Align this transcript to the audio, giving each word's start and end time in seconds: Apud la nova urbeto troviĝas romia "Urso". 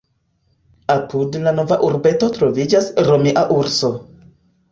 Apud 0.93 1.37
la 1.47 1.53
nova 1.57 1.77
urbeto 1.89 2.31
troviĝas 2.39 2.89
romia 3.09 3.47
"Urso". 3.61 3.93